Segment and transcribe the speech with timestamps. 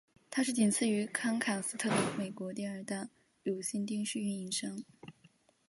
[0.31, 3.11] 它是仅此于康卡斯特的美国第二大
[3.43, 4.83] 有线电视运营商。